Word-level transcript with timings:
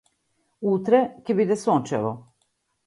Утре 0.71 1.03
ќе 1.29 1.37
биде 1.43 1.61
сончево. 1.67 2.17